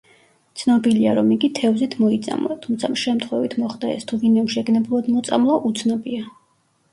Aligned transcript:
ცნობილია, 0.59 1.11
რომ 1.17 1.27
იგი 1.35 1.49
თევზით 1.59 1.93
მოიწამლა, 2.03 2.57
თუმცა 2.63 2.89
შემთხვევით 3.03 3.53
მოხდა 3.65 3.93
ეს 3.97 4.09
თუ 4.13 4.21
ვინმემ 4.25 4.49
შეგნებულად 4.55 5.13
მოწამლა 5.19 5.61
უცნობია. 5.71 6.25